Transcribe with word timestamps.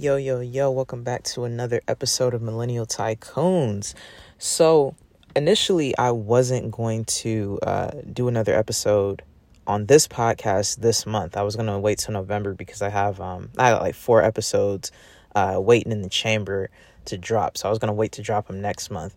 Yo, 0.00 0.14
yo, 0.14 0.38
yo, 0.38 0.70
welcome 0.70 1.02
back 1.02 1.24
to 1.24 1.42
another 1.42 1.80
episode 1.88 2.32
of 2.32 2.40
Millennial 2.40 2.86
Tycoons. 2.86 3.94
So, 4.38 4.94
initially, 5.34 5.98
I 5.98 6.12
wasn't 6.12 6.70
going 6.70 7.04
to 7.06 7.58
uh, 7.64 7.90
do 8.12 8.28
another 8.28 8.54
episode 8.54 9.22
on 9.66 9.86
this 9.86 10.06
podcast 10.06 10.76
this 10.76 11.04
month. 11.04 11.36
I 11.36 11.42
was 11.42 11.56
going 11.56 11.66
to 11.66 11.80
wait 11.80 11.98
till 11.98 12.14
November 12.14 12.54
because 12.54 12.80
I 12.80 12.90
have 12.90 13.20
um, 13.20 13.50
I 13.58 13.70
have 13.70 13.80
like 13.80 13.96
four 13.96 14.22
episodes 14.22 14.92
uh, 15.34 15.56
waiting 15.58 15.90
in 15.90 16.02
the 16.02 16.08
chamber 16.08 16.70
to 17.06 17.18
drop. 17.18 17.58
So, 17.58 17.66
I 17.66 17.70
was 17.70 17.80
going 17.80 17.88
to 17.88 17.92
wait 17.92 18.12
to 18.12 18.22
drop 18.22 18.46
them 18.46 18.60
next 18.60 18.92
month. 18.92 19.16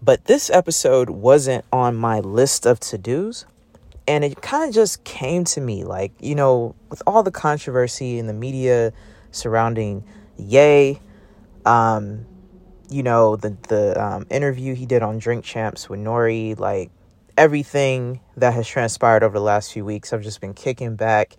But 0.00 0.26
this 0.26 0.48
episode 0.48 1.10
wasn't 1.10 1.64
on 1.72 1.96
my 1.96 2.20
list 2.20 2.66
of 2.66 2.78
to 2.78 2.98
dos. 2.98 3.46
And 4.06 4.22
it 4.22 4.40
kind 4.40 4.68
of 4.68 4.72
just 4.72 5.02
came 5.02 5.42
to 5.46 5.60
me 5.60 5.82
like, 5.82 6.12
you 6.20 6.36
know, 6.36 6.76
with 6.88 7.02
all 7.04 7.24
the 7.24 7.32
controversy 7.32 8.16
in 8.16 8.28
the 8.28 8.32
media 8.32 8.92
surrounding 9.32 10.04
Ye. 10.40 11.00
Um, 11.64 12.26
you 12.88 13.02
know, 13.02 13.36
the 13.36 13.56
the 13.68 14.02
um, 14.02 14.26
interview 14.30 14.74
he 14.74 14.86
did 14.86 15.02
on 15.02 15.18
Drink 15.18 15.44
Champs 15.44 15.88
with 15.88 16.00
N.O.R.E., 16.00 16.54
like 16.54 16.90
everything 17.36 18.20
that 18.36 18.54
has 18.54 18.66
transpired 18.66 19.22
over 19.22 19.38
the 19.38 19.44
last 19.44 19.72
few 19.72 19.84
weeks, 19.84 20.12
I've 20.12 20.22
just 20.22 20.40
been 20.40 20.54
kicking 20.54 20.96
back 20.96 21.36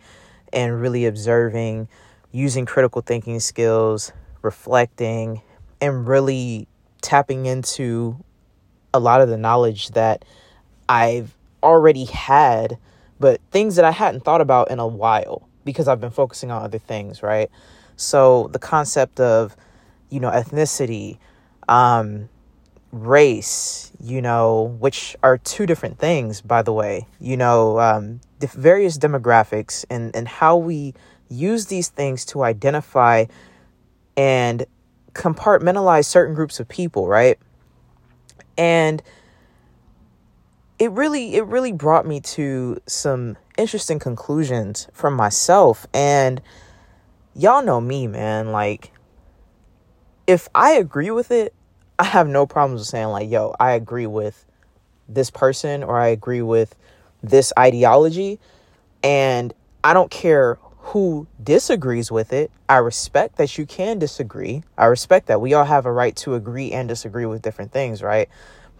and 0.53 0.81
really 0.81 1.05
observing, 1.05 1.87
using 2.31 2.65
critical 2.65 3.01
thinking 3.01 3.39
skills, 3.39 4.11
reflecting, 4.41 5.41
and 5.79 6.07
really 6.07 6.67
tapping 7.01 7.45
into 7.45 8.17
a 8.93 8.99
lot 8.99 9.21
of 9.21 9.29
the 9.29 9.37
knowledge 9.37 9.89
that 9.89 10.25
I've 10.87 11.35
already 11.63 12.05
had, 12.05 12.77
but 13.19 13.39
things 13.51 13.75
that 13.75 13.85
I 13.85 13.91
hadn't 13.91 14.21
thought 14.23 14.41
about 14.41 14.71
in 14.71 14.79
a 14.79 14.87
while 14.87 15.47
because 15.63 15.87
I've 15.87 16.01
been 16.01 16.11
focusing 16.11 16.51
on 16.51 16.63
other 16.63 16.79
things, 16.79 17.21
right? 17.21 17.49
So 18.01 18.49
the 18.51 18.59
concept 18.59 19.19
of, 19.19 19.55
you 20.09 20.19
know, 20.19 20.29
ethnicity, 20.29 21.17
um, 21.67 22.29
race, 22.91 23.91
you 23.99 24.21
know, 24.21 24.75
which 24.79 25.15
are 25.23 25.37
two 25.37 25.65
different 25.65 25.97
things, 25.97 26.41
by 26.41 26.61
the 26.61 26.73
way, 26.73 27.07
you 27.19 27.37
know, 27.37 27.79
um, 27.79 28.19
the 28.39 28.47
various 28.47 28.97
demographics 28.97 29.85
and, 29.89 30.15
and 30.15 30.27
how 30.27 30.57
we 30.57 30.93
use 31.29 31.67
these 31.67 31.87
things 31.89 32.25
to 32.25 32.43
identify 32.43 33.25
and 34.17 34.65
compartmentalize 35.13 36.05
certain 36.05 36.35
groups 36.35 36.59
of 36.59 36.67
people, 36.67 37.07
right? 37.07 37.39
And 38.57 39.01
it 40.79 40.91
really 40.91 41.35
it 41.35 41.45
really 41.45 41.71
brought 41.71 42.07
me 42.07 42.19
to 42.19 42.81
some 42.87 43.37
interesting 43.57 43.99
conclusions 43.99 44.87
from 44.93 45.13
myself 45.13 45.85
and 45.93 46.41
y'all 47.35 47.63
know 47.63 47.81
me, 47.81 48.07
man. 48.07 48.51
Like, 48.51 48.91
if 50.27 50.47
I 50.53 50.73
agree 50.73 51.11
with 51.11 51.31
it, 51.31 51.53
I 51.99 52.05
have 52.05 52.27
no 52.27 52.45
problems 52.45 52.81
with 52.81 52.87
saying, 52.87 53.07
like, 53.09 53.29
yo, 53.29 53.55
I 53.59 53.71
agree 53.71 54.07
with 54.07 54.45
this 55.07 55.29
person 55.29 55.83
or 55.83 55.99
I 55.99 56.07
agree 56.07 56.41
with 56.41 56.75
this 57.21 57.53
ideology. 57.57 58.39
And 59.03 59.53
I 59.83 59.93
don't 59.93 60.11
care 60.11 60.57
who 60.77 61.27
disagrees 61.43 62.11
with 62.11 62.33
it. 62.33 62.51
I 62.67 62.77
respect 62.77 63.37
that 63.37 63.57
you 63.57 63.65
can 63.65 63.99
disagree. 63.99 64.63
I 64.77 64.85
respect 64.85 65.27
that. 65.27 65.41
We 65.41 65.53
all 65.53 65.65
have 65.65 65.85
a 65.85 65.91
right 65.91 66.15
to 66.17 66.35
agree 66.35 66.71
and 66.71 66.87
disagree 66.87 67.25
with 67.25 67.41
different 67.41 67.71
things, 67.71 68.01
right? 68.01 68.29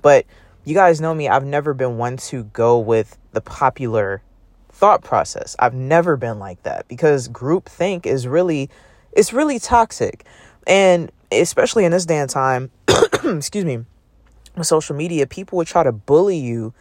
But 0.02 0.26
you 0.64 0.74
guys 0.74 1.00
know 1.02 1.14
me, 1.14 1.28
I've 1.28 1.46
never 1.46 1.74
been 1.74 1.98
one 1.98 2.18
to 2.18 2.44
go 2.46 2.80
with 2.80 3.18
the 3.34 3.42
popular 3.42 4.22
thought 4.82 5.04
process. 5.04 5.56
I've 5.60 5.76
never 5.76 6.18
been 6.18 6.40
like 6.40 6.64
that 6.64 6.88
because 6.88 7.28
group 7.28 7.70
think 7.70 8.08
is 8.08 8.28
really 8.28 8.68
it's 9.12 9.32
really 9.32 9.60
toxic. 9.60 10.26
And 10.66 11.12
especially 11.32 11.86
in 11.86 11.92
this 11.92 12.08
day 12.08 12.18
and 12.18 12.30
time, 12.30 12.72
excuse 13.24 13.64
me, 13.64 13.86
with 14.58 14.66
social 14.66 14.96
media, 14.96 15.28
people 15.28 15.58
would 15.58 15.68
try 15.68 15.84
to 15.84 15.92
bully 15.92 16.38
you 16.38 16.74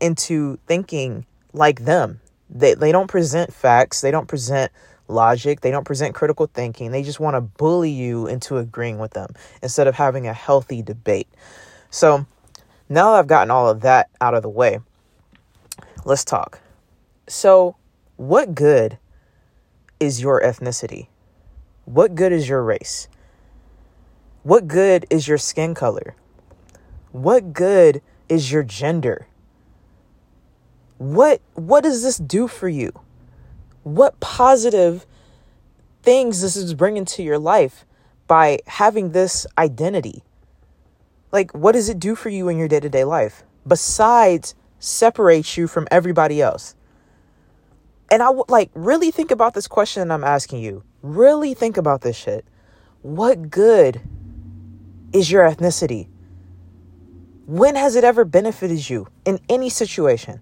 into 0.00 0.58
thinking 0.66 1.24
like 1.54 1.86
them. 1.86 2.20
They 2.50 2.74
they 2.74 2.92
don't 2.92 3.08
present 3.08 3.54
facts, 3.54 4.02
they 4.02 4.10
don't 4.10 4.28
present 4.28 4.70
logic, 5.08 5.62
they 5.62 5.70
don't 5.70 5.84
present 5.84 6.14
critical 6.14 6.46
thinking. 6.52 6.90
They 6.90 7.02
just 7.02 7.20
want 7.20 7.36
to 7.36 7.40
bully 7.40 7.90
you 7.90 8.26
into 8.26 8.58
agreeing 8.58 8.98
with 8.98 9.12
them 9.12 9.34
instead 9.62 9.86
of 9.86 9.94
having 9.94 10.26
a 10.26 10.34
healthy 10.34 10.82
debate. 10.82 11.28
So, 11.88 12.26
now 12.90 13.12
that 13.12 13.18
I've 13.18 13.26
gotten 13.26 13.50
all 13.50 13.66
of 13.66 13.80
that 13.80 14.10
out 14.20 14.34
of 14.34 14.42
the 14.42 14.50
way, 14.50 14.80
let's 16.04 16.22
talk. 16.22 16.60
So, 17.30 17.76
what 18.16 18.56
good 18.56 18.98
is 20.00 20.20
your 20.20 20.42
ethnicity? 20.42 21.06
What 21.84 22.16
good 22.16 22.32
is 22.32 22.48
your 22.48 22.60
race? 22.60 23.06
What 24.42 24.66
good 24.66 25.06
is 25.10 25.28
your 25.28 25.38
skin 25.38 25.76
color? 25.76 26.16
What 27.12 27.52
good 27.52 28.02
is 28.28 28.50
your 28.50 28.64
gender? 28.64 29.28
What 30.98 31.40
what 31.54 31.84
does 31.84 32.02
this 32.02 32.18
do 32.18 32.48
for 32.48 32.68
you? 32.68 32.90
What 33.84 34.18
positive 34.18 35.06
things 36.02 36.42
this 36.42 36.56
is 36.56 36.74
bringing 36.74 37.04
to 37.04 37.22
your 37.22 37.38
life 37.38 37.84
by 38.26 38.58
having 38.66 39.12
this 39.12 39.46
identity? 39.56 40.24
Like 41.30 41.52
what 41.52 41.72
does 41.72 41.88
it 41.88 42.00
do 42.00 42.16
for 42.16 42.28
you 42.28 42.48
in 42.48 42.58
your 42.58 42.66
day-to-day 42.66 43.04
life 43.04 43.44
besides 43.64 44.56
separate 44.80 45.56
you 45.56 45.68
from 45.68 45.86
everybody 45.92 46.42
else? 46.42 46.74
And 48.10 48.22
I 48.22 48.30
would 48.30 48.50
like 48.50 48.70
really 48.74 49.10
think 49.10 49.30
about 49.30 49.54
this 49.54 49.68
question 49.68 50.10
I'm 50.10 50.24
asking 50.24 50.62
you. 50.62 50.82
Really 51.02 51.54
think 51.54 51.76
about 51.76 52.00
this 52.00 52.16
shit. 52.16 52.44
What 53.02 53.50
good 53.50 54.00
is 55.12 55.30
your 55.30 55.48
ethnicity? 55.48 56.08
When 57.46 57.76
has 57.76 57.96
it 57.96 58.04
ever 58.04 58.24
benefited 58.24 58.88
you 58.88 59.08
in 59.24 59.38
any 59.48 59.70
situation? 59.70 60.40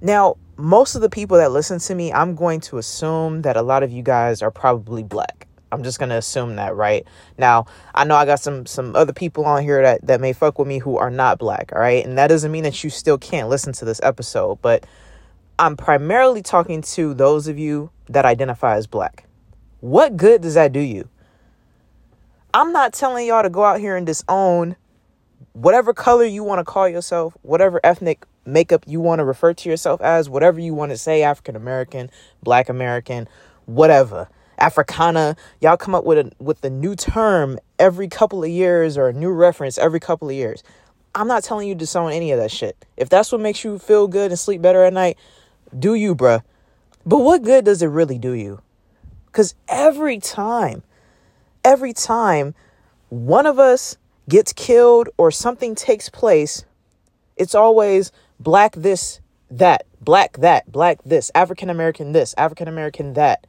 Now, 0.00 0.36
most 0.56 0.94
of 0.94 1.02
the 1.02 1.08
people 1.08 1.36
that 1.38 1.52
listen 1.52 1.78
to 1.78 1.94
me, 1.94 2.12
I'm 2.12 2.34
going 2.34 2.60
to 2.62 2.78
assume 2.78 3.42
that 3.42 3.56
a 3.56 3.62
lot 3.62 3.82
of 3.82 3.92
you 3.92 4.02
guys 4.02 4.42
are 4.42 4.50
probably 4.50 5.02
black. 5.02 5.46
I'm 5.70 5.82
just 5.82 5.98
gonna 5.98 6.16
assume 6.16 6.56
that, 6.56 6.76
right? 6.76 7.06
Now, 7.38 7.66
I 7.94 8.04
know 8.04 8.14
I 8.14 8.26
got 8.26 8.40
some 8.40 8.66
some 8.66 8.94
other 8.94 9.12
people 9.12 9.44
on 9.46 9.62
here 9.62 9.80
that 9.82 10.06
that 10.06 10.20
may 10.20 10.32
fuck 10.34 10.58
with 10.58 10.68
me 10.68 10.78
who 10.78 10.98
are 10.98 11.10
not 11.10 11.38
black, 11.38 11.72
all 11.74 11.80
right? 11.80 12.04
And 12.04 12.18
that 12.18 12.26
doesn't 12.26 12.52
mean 12.52 12.64
that 12.64 12.84
you 12.84 12.90
still 12.90 13.16
can't 13.16 13.48
listen 13.48 13.72
to 13.74 13.84
this 13.84 14.00
episode, 14.02 14.60
but 14.60 14.84
I'm 15.58 15.76
primarily 15.76 16.42
talking 16.42 16.82
to 16.82 17.14
those 17.14 17.48
of 17.48 17.58
you 17.58 17.90
that 18.08 18.24
identify 18.24 18.76
as 18.76 18.86
black. 18.86 19.26
What 19.80 20.16
good 20.16 20.42
does 20.42 20.54
that 20.54 20.72
do 20.72 20.80
you? 20.80 21.08
I'm 22.54 22.72
not 22.72 22.92
telling 22.92 23.26
y'all 23.26 23.42
to 23.42 23.50
go 23.50 23.64
out 23.64 23.80
here 23.80 23.96
and 23.96 24.06
disown 24.06 24.76
whatever 25.52 25.92
color 25.92 26.24
you 26.24 26.44
want 26.44 26.58
to 26.60 26.64
call 26.64 26.88
yourself, 26.88 27.36
whatever 27.42 27.80
ethnic 27.84 28.24
makeup 28.44 28.84
you 28.86 29.00
want 29.00 29.20
to 29.20 29.24
refer 29.24 29.52
to 29.54 29.68
yourself 29.68 30.00
as, 30.00 30.28
whatever 30.28 30.60
you 30.60 30.74
want 30.74 30.90
to 30.90 30.98
say 30.98 31.22
African 31.22 31.56
American, 31.56 32.10
Black 32.42 32.68
American, 32.68 33.28
whatever. 33.66 34.28
Africana, 34.58 35.36
y'all 35.60 35.76
come 35.76 35.94
up 35.94 36.04
with 36.04 36.18
a 36.18 36.32
with 36.38 36.60
the 36.60 36.70
new 36.70 36.94
term 36.94 37.58
every 37.78 38.08
couple 38.08 38.44
of 38.44 38.50
years 38.50 38.96
or 38.96 39.08
a 39.08 39.12
new 39.12 39.30
reference 39.30 39.78
every 39.78 39.98
couple 40.00 40.28
of 40.28 40.34
years. 40.34 40.62
I'm 41.14 41.26
not 41.26 41.42
telling 41.44 41.68
you 41.68 41.74
to 41.74 41.78
disown 41.78 42.12
any 42.12 42.32
of 42.32 42.38
that 42.38 42.50
shit. 42.50 42.84
If 42.96 43.08
that's 43.08 43.32
what 43.32 43.40
makes 43.40 43.64
you 43.64 43.78
feel 43.78 44.06
good 44.08 44.30
and 44.30 44.38
sleep 44.38 44.62
better 44.62 44.84
at 44.84 44.92
night, 44.92 45.18
do 45.78 45.94
you, 45.94 46.14
bruh. 46.14 46.42
But 47.04 47.18
what 47.18 47.42
good 47.42 47.64
does 47.64 47.82
it 47.82 47.86
really 47.86 48.18
do 48.18 48.32
you? 48.32 48.60
Because 49.26 49.54
every 49.68 50.18
time, 50.18 50.82
every 51.64 51.92
time 51.92 52.54
one 53.08 53.46
of 53.46 53.58
us 53.58 53.96
gets 54.28 54.52
killed 54.52 55.08
or 55.16 55.30
something 55.30 55.74
takes 55.74 56.08
place, 56.08 56.64
it's 57.36 57.54
always 57.54 58.12
black 58.38 58.74
this, 58.74 59.20
that, 59.50 59.86
black 60.00 60.38
that, 60.38 60.70
black 60.70 61.02
this, 61.04 61.30
African 61.34 61.70
American 61.70 62.12
this, 62.12 62.34
African 62.36 62.68
American 62.68 63.14
that. 63.14 63.46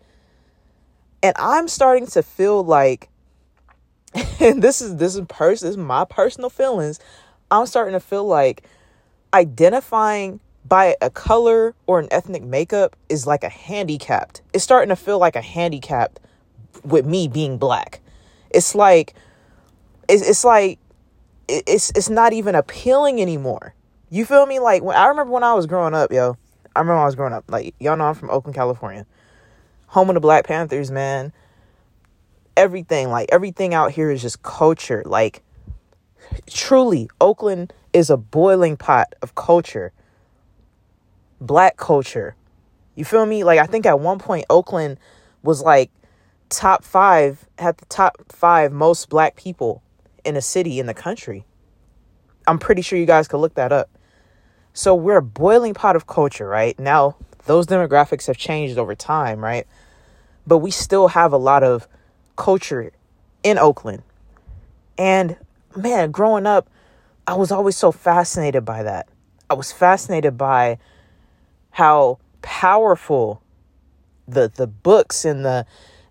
And 1.22 1.35
I'm 1.37 1.67
starting 1.67 2.08
to 2.08 2.23
feel 2.23 2.64
like, 2.64 3.09
and 4.40 4.61
this 4.61 4.81
is 4.81 4.97
this 4.97 5.16
is 5.16 5.22
pers- 5.28 5.61
this 5.61 5.72
is 5.72 5.78
my 5.78 6.05
personal 6.05 6.49
feelings. 6.49 6.99
I'm 7.49 7.66
starting 7.66 7.93
to 7.93 7.99
feel 7.99 8.25
like 8.25 8.64
identifying 9.34 10.40
by 10.67 10.95
a 11.01 11.09
color 11.09 11.75
or 11.87 11.99
an 11.99 12.07
ethnic 12.11 12.43
makeup 12.43 12.95
is 13.09 13.27
like 13.27 13.43
a 13.43 13.49
handicapped. 13.49 14.41
It's 14.53 14.63
starting 14.63 14.89
to 14.89 14.95
feel 14.95 15.19
like 15.19 15.35
a 15.35 15.41
handicap 15.41 16.19
with 16.83 17.05
me 17.05 17.27
being 17.27 17.57
black. 17.57 18.01
It's 18.49 18.75
like 18.75 19.13
it's, 20.07 20.27
it's 20.27 20.43
like 20.43 20.79
it's 21.47 21.91
it's 21.91 22.09
not 22.09 22.33
even 22.33 22.55
appealing 22.55 23.21
anymore. 23.21 23.73
You 24.09 24.25
feel 24.25 24.45
me? 24.45 24.59
Like 24.59 24.83
when 24.83 24.95
I 24.95 25.07
remember 25.07 25.33
when 25.33 25.43
I 25.43 25.53
was 25.53 25.65
growing 25.65 25.93
up, 25.93 26.11
yo. 26.11 26.37
I 26.75 26.79
remember 26.79 27.01
I 27.01 27.05
was 27.05 27.15
growing 27.15 27.33
up. 27.33 27.45
Like 27.49 27.75
y'all 27.79 27.97
know 27.97 28.05
I'm 28.05 28.15
from 28.15 28.29
Oakland, 28.29 28.55
California. 28.55 29.05
Home 29.87 30.09
of 30.09 30.15
the 30.15 30.19
Black 30.19 30.47
Panthers, 30.47 30.89
man. 30.89 31.31
Everything, 32.55 33.09
like 33.09 33.29
everything 33.31 33.73
out 33.73 33.91
here 33.91 34.09
is 34.09 34.21
just 34.21 34.41
culture. 34.43 35.03
Like 35.05 35.43
truly, 36.49 37.09
Oakland 37.19 37.73
is 37.91 38.09
a 38.09 38.17
boiling 38.17 38.77
pot 38.77 39.13
of 39.21 39.35
culture 39.35 39.91
black 41.45 41.78
culture. 41.78 42.35
You 42.95 43.05
feel 43.05 43.25
me? 43.25 43.43
Like 43.43 43.59
I 43.59 43.66
think 43.66 43.85
at 43.85 43.99
one 43.99 44.19
point 44.19 44.45
Oakland 44.49 44.99
was 45.41 45.61
like 45.61 45.91
top 46.49 46.84
five, 46.84 47.45
had 47.57 47.78
the 47.78 47.85
top 47.85 48.17
five 48.29 48.72
most 48.72 49.09
black 49.09 49.35
people 49.35 49.81
in 50.23 50.35
a 50.35 50.41
city 50.41 50.79
in 50.79 50.85
the 50.85 50.93
country. 50.93 51.45
I'm 52.47 52.59
pretty 52.59 52.81
sure 52.81 52.99
you 52.99 53.05
guys 53.05 53.28
could 53.28 53.37
look 53.37 53.55
that 53.55 53.72
up. 53.72 53.90
So 54.73 54.95
we're 54.95 55.17
a 55.17 55.22
boiling 55.22 55.73
pot 55.73 55.95
of 55.95 56.07
culture, 56.07 56.47
right? 56.47 56.78
Now, 56.79 57.16
those 57.46 57.67
demographics 57.67 58.28
have 58.28 58.37
changed 58.37 58.78
over 58.78 58.96
time, 58.96 59.43
right? 59.43 59.67
But 60.47 60.59
we 60.59 60.72
still 60.72 61.09
have 61.09 61.31
a 61.31 61.37
lot 61.37 61.63
of 61.63 61.87
culture 62.35 62.91
in 63.43 63.57
Oakland. 63.57 64.03
And 64.97 65.37
man, 65.75 66.11
growing 66.11 66.46
up, 66.46 66.69
I 67.28 67.35
was 67.35 67.51
always 67.51 67.78
so 67.78 67.91
fascinated 67.91 68.66
by 68.66 68.84
that. 68.84 69.07
I 69.49 69.53
was 69.53 69.72
fascinated 69.72 70.37
by 70.37 70.79
how 71.73 72.20
powerful 72.41 73.41
the 74.28 74.52
the 74.55 74.67
books 74.67 75.25
and 75.25 75.43
the 75.43 75.66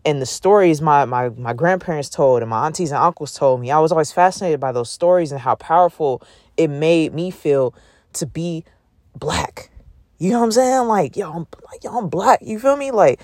and 0.04 0.20
the 0.20 0.26
stories 0.26 0.82
my, 0.82 1.04
my 1.04 1.28
my 1.30 1.52
grandparents 1.52 2.08
told 2.08 2.42
and 2.42 2.50
my 2.50 2.66
aunties 2.66 2.90
and 2.90 2.98
uncles 2.98 3.32
told 3.32 3.60
me. 3.60 3.70
I 3.70 3.78
was 3.78 3.92
always 3.92 4.12
fascinated 4.12 4.58
by 4.58 4.72
those 4.72 4.90
stories 4.90 5.30
and 5.30 5.40
how 5.40 5.54
powerful 5.54 6.20
it 6.56 6.68
made 6.68 7.14
me 7.14 7.30
feel 7.30 7.74
to 8.14 8.26
be 8.26 8.64
black. 9.14 9.70
You 10.18 10.30
know 10.30 10.40
what 10.40 10.46
I'm 10.46 10.52
saying? 10.52 10.88
Like, 10.88 11.16
yo, 11.16 11.32
I'm 11.32 11.46
like, 11.70 11.84
yo, 11.84 11.96
I'm 11.96 12.08
black. 12.08 12.40
You 12.42 12.58
feel 12.58 12.76
me? 12.76 12.90
Like, 12.90 13.20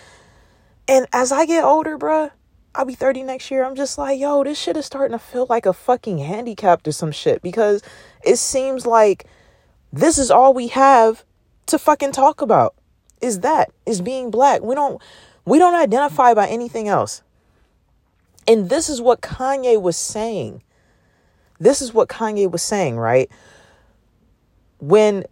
and 0.86 1.06
as 1.12 1.32
I 1.32 1.44
get 1.44 1.64
older, 1.64 1.98
bruh, 1.98 2.30
I'll 2.74 2.84
be 2.84 2.94
30 2.94 3.24
next 3.24 3.50
year. 3.50 3.64
I'm 3.64 3.74
just 3.74 3.98
like, 3.98 4.18
yo, 4.18 4.44
this 4.44 4.58
shit 4.58 4.76
is 4.76 4.86
starting 4.86 5.18
to 5.18 5.24
feel 5.24 5.46
like 5.48 5.66
a 5.66 5.72
fucking 5.72 6.18
handicap 6.18 6.86
or 6.86 6.92
some 6.92 7.10
shit 7.10 7.42
because 7.42 7.82
it 8.24 8.36
seems 8.36 8.86
like 8.86 9.26
this 9.92 10.18
is 10.18 10.30
all 10.30 10.54
we 10.54 10.68
have 10.68 11.24
to 11.68 11.78
fucking 11.78 12.12
talk 12.12 12.40
about 12.40 12.74
is 13.20 13.40
that 13.40 13.70
is 13.86 14.00
being 14.00 14.30
black. 14.30 14.62
We 14.62 14.74
don't 14.74 15.00
we 15.44 15.58
don't 15.58 15.74
identify 15.74 16.34
by 16.34 16.48
anything 16.48 16.88
else. 16.88 17.22
And 18.46 18.70
this 18.70 18.88
is 18.88 19.00
what 19.00 19.20
Kanye 19.20 19.80
was 19.80 19.96
saying. 19.96 20.62
This 21.60 21.82
is 21.82 21.92
what 21.92 22.08
Kanye 22.08 22.50
was 22.50 22.62
saying, 22.62 22.96
right? 22.96 23.30
When 24.78 25.24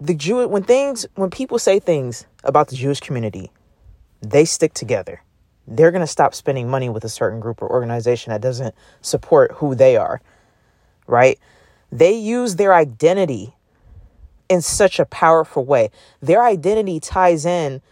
the 0.00 0.14
Jew 0.14 0.46
when 0.48 0.62
things 0.62 1.06
when 1.14 1.30
people 1.30 1.58
say 1.58 1.80
things 1.80 2.26
about 2.44 2.68
the 2.68 2.76
Jewish 2.76 3.00
community, 3.00 3.50
they 4.20 4.44
stick 4.44 4.74
together. 4.74 5.22
They're 5.66 5.90
going 5.90 6.00
to 6.02 6.06
stop 6.06 6.32
spending 6.32 6.68
money 6.68 6.88
with 6.88 7.02
a 7.04 7.08
certain 7.08 7.40
group 7.40 7.60
or 7.60 7.68
organization 7.68 8.30
that 8.30 8.40
doesn't 8.40 8.74
support 9.00 9.50
who 9.52 9.74
they 9.74 9.96
are. 9.96 10.20
Right? 11.08 11.40
They 11.90 12.12
use 12.12 12.56
their 12.56 12.74
identity 12.74 13.55
in 14.48 14.62
such 14.62 14.98
a 14.98 15.04
powerful 15.04 15.64
way. 15.64 15.90
Their 16.20 16.44
identity 16.44 17.00
ties 17.00 17.44
in, 17.44 17.82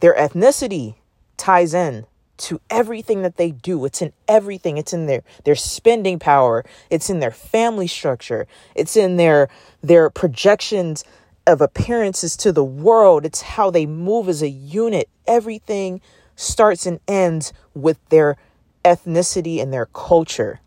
their 0.00 0.14
ethnicity 0.14 0.96
ties 1.36 1.74
in 1.74 2.06
to 2.38 2.60
everything 2.70 3.22
that 3.22 3.36
they 3.36 3.50
do. 3.50 3.84
It's 3.84 4.00
in 4.00 4.12
everything. 4.28 4.78
It's 4.78 4.92
in 4.92 5.06
their 5.06 5.22
their 5.44 5.56
spending 5.56 6.18
power. 6.18 6.64
It's 6.88 7.10
in 7.10 7.18
their 7.20 7.32
family 7.32 7.86
structure. 7.86 8.46
It's 8.74 8.96
in 8.96 9.16
their 9.16 9.48
their 9.82 10.08
projections 10.10 11.04
of 11.46 11.60
appearances 11.60 12.36
to 12.38 12.52
the 12.52 12.64
world. 12.64 13.24
It's 13.24 13.42
how 13.42 13.70
they 13.70 13.86
move 13.86 14.28
as 14.28 14.42
a 14.42 14.48
unit. 14.48 15.08
Everything 15.26 16.00
starts 16.36 16.86
and 16.86 17.00
ends 17.08 17.52
with 17.74 17.98
their 18.10 18.36
ethnicity 18.84 19.60
and 19.60 19.72
their 19.72 19.86
culture. 19.86 20.60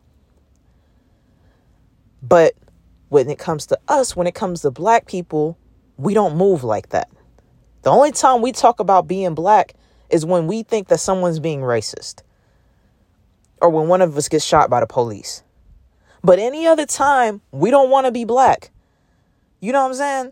But 2.22 2.54
when 3.12 3.30
it 3.30 3.38
comes 3.38 3.66
to 3.66 3.78
us, 3.90 4.16
when 4.16 4.26
it 4.26 4.34
comes 4.34 4.62
to 4.62 4.72
black 4.72 5.06
people, 5.06 5.58
we 5.98 6.14
don't 6.14 6.38
move 6.38 6.64
like 6.64 6.90
that. 6.90 7.10
The 7.82 7.90
only 7.90 8.14
time 8.14 8.42
we 8.42 8.54
talk 8.54 8.80
about 8.80 9.06
being 9.06 9.36
black 9.36 9.74
is 10.10 10.26
when 10.26 10.48
we 10.48 10.64
think 10.64 10.88
that 10.88 11.02
someone's 11.02 11.38
being 11.38 11.60
racist 11.60 12.22
or 13.62 13.70
when 13.70 13.90
one 13.90 14.02
of 14.02 14.16
us 14.16 14.30
gets 14.30 14.46
shot 14.46 14.70
by 14.70 14.80
the 14.80 14.88
police. 14.88 15.44
But 16.24 16.40
any 16.40 16.66
other 16.66 16.86
time, 16.86 17.42
we 17.52 17.70
don't 17.70 17.90
want 17.90 18.06
to 18.06 18.14
be 18.14 18.24
black. 18.24 18.72
You 19.60 19.74
know 19.74 19.82
what 19.82 19.90
I'm 19.90 19.96
saying? 19.96 20.32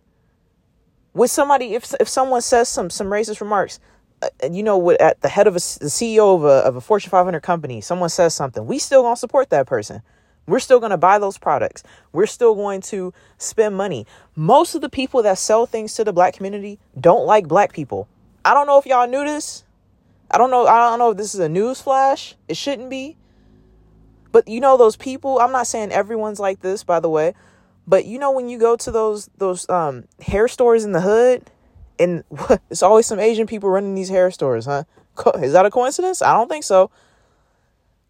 With 1.14 1.32
somebody, 1.32 1.74
if 1.74 1.94
if 2.00 2.08
someone 2.08 2.42
says 2.42 2.70
some 2.70 2.90
some 2.90 3.08
racist 3.08 3.42
remarks, 3.42 3.82
uh, 4.22 4.30
you 4.50 4.64
know, 4.64 4.92
at 4.92 5.20
the 5.20 5.28
head 5.28 5.48
of 5.48 5.54
a 5.54 5.60
the 5.60 5.92
CEO 5.92 6.34
of 6.34 6.46
a 6.46 6.66
of 6.66 6.78
a 6.78 6.82
Fortune 6.82 7.10
500 7.10 7.42
company, 7.42 7.82
someone 7.82 8.10
says 8.10 8.34
something, 8.34 8.66
we 8.66 8.80
still 8.80 9.02
gonna 9.02 9.18
support 9.18 9.50
that 9.50 9.68
person 9.68 10.02
we're 10.50 10.60
still 10.60 10.80
going 10.80 10.92
to 10.92 10.98
buy 10.98 11.20
those 11.20 11.38
products. 11.38 11.84
We're 12.12 12.26
still 12.26 12.56
going 12.56 12.82
to 12.82 13.14
spend 13.38 13.76
money. 13.76 14.06
Most 14.36 14.76
of 14.76 14.82
the 14.82 14.90
people 14.90 15.24
that 15.24 15.38
sell 15.38 15.66
things 15.66 15.94
to 15.96 16.04
the 16.04 16.14
black 16.14 16.34
community 16.34 16.80
don't 17.00 17.26
like 17.26 17.48
black 17.48 17.74
people. 17.74 18.08
I 18.44 18.54
don't 18.54 18.68
know 18.68 18.80
if 18.80 18.86
y'all 18.86 19.08
knew 19.08 19.24
this. 19.24 19.64
I 20.32 20.38
don't 20.38 20.52
know. 20.52 20.68
I 20.68 20.90
don't 20.90 21.00
know 21.00 21.12
if 21.12 21.18
this 21.18 21.34
is 21.34 21.40
a 21.40 21.50
news 21.50 21.82
flash. 21.82 22.36
It 22.48 22.58
shouldn't 22.58 22.90
be. 22.90 23.18
But 24.32 24.48
you 24.48 24.60
know 24.60 24.78
those 24.78 24.96
people, 24.96 25.40
I'm 25.40 25.52
not 25.52 25.68
saying 25.68 25.92
everyone's 25.92 26.40
like 26.40 26.62
this 26.62 26.84
by 26.84 27.00
the 27.00 27.10
way, 27.10 27.34
but 27.88 28.06
you 28.06 28.20
know 28.20 28.32
when 28.32 28.48
you 28.48 28.60
go 28.60 28.76
to 28.76 28.92
those 28.92 29.30
those 29.38 29.68
um 29.70 30.06
hair 30.22 30.48
stores 30.48 30.84
in 30.84 30.92
the 30.92 31.02
hood 31.02 31.50
and 31.98 32.24
it's 32.70 32.84
always 32.84 33.08
some 33.08 33.20
Asian 33.20 33.48
people 33.48 33.70
running 33.70 33.96
these 33.96 34.10
hair 34.10 34.30
stores, 34.30 34.66
huh? 34.66 34.84
Is 35.36 35.54
that 35.54 35.66
a 35.66 35.72
coincidence? 35.72 36.22
I 36.22 36.34
don't 36.34 36.48
think 36.48 36.64
so. 36.64 36.92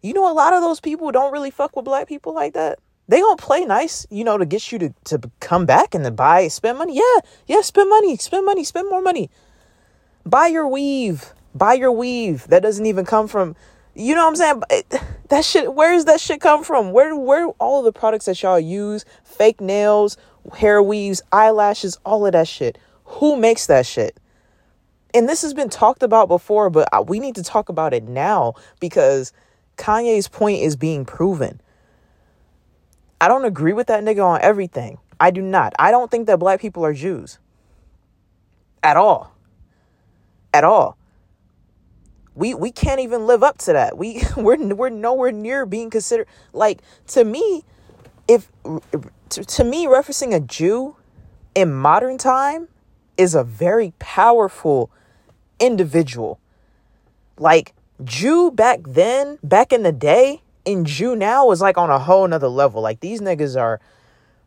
You 0.02 0.14
know, 0.14 0.30
a 0.30 0.34
lot 0.34 0.52
of 0.52 0.62
those 0.62 0.80
people 0.80 1.10
don't 1.10 1.32
really 1.32 1.50
fuck 1.50 1.76
with 1.76 1.84
black 1.84 2.08
people 2.08 2.34
like 2.34 2.54
that. 2.54 2.78
They 3.08 3.20
gonna 3.20 3.36
play 3.36 3.64
nice, 3.64 4.06
you 4.10 4.24
know, 4.24 4.38
to 4.38 4.46
get 4.46 4.70
you 4.70 4.78
to, 4.78 4.94
to 5.04 5.20
come 5.40 5.66
back 5.66 5.94
and 5.94 6.04
to 6.04 6.10
buy, 6.10 6.48
spend 6.48 6.78
money. 6.78 6.96
Yeah, 6.96 7.20
yeah, 7.46 7.60
spend 7.60 7.90
money, 7.90 8.16
spend 8.16 8.46
money, 8.46 8.64
spend 8.64 8.88
more 8.88 9.02
money. 9.02 9.30
Buy 10.24 10.46
your 10.46 10.68
weave. 10.68 11.34
Buy 11.54 11.74
your 11.74 11.92
weave. 11.92 12.46
That 12.48 12.62
doesn't 12.62 12.86
even 12.86 13.04
come 13.04 13.26
from 13.26 13.56
you 13.94 14.14
know 14.14 14.24
what 14.24 14.40
I'm 14.40 14.62
saying? 14.70 15.00
That 15.28 15.44
shit, 15.44 15.74
where 15.74 15.92
does 15.92 16.06
that 16.06 16.20
shit 16.20 16.40
come 16.40 16.64
from? 16.64 16.92
Where 16.92 17.14
where 17.14 17.46
all 17.58 17.80
of 17.80 17.84
the 17.84 17.92
products 17.92 18.26
that 18.26 18.42
y'all 18.42 18.58
use, 18.58 19.04
fake 19.24 19.60
nails, 19.60 20.16
hair 20.56 20.82
weaves, 20.82 21.22
eyelashes, 21.32 21.98
all 22.04 22.26
of 22.26 22.32
that 22.32 22.48
shit. 22.48 22.78
Who 23.04 23.36
makes 23.36 23.66
that 23.66 23.86
shit? 23.86 24.18
And 25.12 25.28
this 25.28 25.42
has 25.42 25.54
been 25.54 25.68
talked 25.68 26.02
about 26.02 26.28
before, 26.28 26.70
but 26.70 27.08
we 27.08 27.18
need 27.20 27.34
to 27.34 27.42
talk 27.42 27.68
about 27.68 27.92
it 27.92 28.04
now 28.04 28.54
because 28.80 29.32
Kanye's 29.80 30.28
point 30.28 30.60
is 30.60 30.76
being 30.76 31.06
proven. 31.06 31.60
I 33.20 33.28
don't 33.28 33.46
agree 33.46 33.72
with 33.72 33.86
that 33.86 34.04
nigga 34.04 34.24
on 34.24 34.40
everything. 34.42 34.98
I 35.18 35.30
do 35.30 35.40
not. 35.40 35.72
I 35.78 35.90
don't 35.90 36.10
think 36.10 36.26
that 36.26 36.38
black 36.38 36.60
people 36.60 36.84
are 36.84 36.92
Jews. 36.92 37.38
At 38.82 38.96
all. 38.96 39.34
At 40.52 40.64
all. 40.64 40.96
We 42.34 42.54
we 42.54 42.70
can't 42.70 43.00
even 43.00 43.26
live 43.26 43.42
up 43.42 43.58
to 43.58 43.72
that. 43.72 43.96
We 43.96 44.22
we're 44.36 44.74
we're 44.74 44.90
nowhere 44.90 45.32
near 45.32 45.66
being 45.66 45.90
considered 45.90 46.28
like 46.52 46.80
to 47.08 47.24
me 47.24 47.64
if 48.28 48.50
to, 49.30 49.44
to 49.44 49.64
me 49.64 49.86
referencing 49.86 50.34
a 50.34 50.40
Jew 50.40 50.96
in 51.54 51.72
modern 51.72 52.18
time 52.18 52.68
is 53.16 53.34
a 53.34 53.44
very 53.44 53.92
powerful 53.98 54.90
individual. 55.58 56.38
Like 57.38 57.74
Jew 58.04 58.50
back 58.50 58.80
then, 58.84 59.38
back 59.42 59.72
in 59.72 59.82
the 59.82 59.92
day, 59.92 60.42
and 60.66 60.86
Jew 60.86 61.16
now 61.16 61.46
was 61.46 61.60
like 61.60 61.78
on 61.78 61.90
a 61.90 61.98
whole 61.98 62.26
nother 62.26 62.48
level. 62.48 62.82
Like 62.82 63.00
these 63.00 63.20
niggas 63.20 63.60
are, 63.60 63.80